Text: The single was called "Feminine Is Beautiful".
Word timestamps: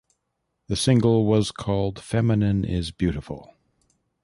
The 0.67 0.75
single 0.75 1.27
was 1.27 1.51
called 1.51 1.99
"Feminine 1.99 2.65
Is 2.65 2.89
Beautiful". 2.89 3.53